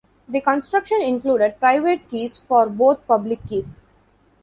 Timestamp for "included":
1.03-1.59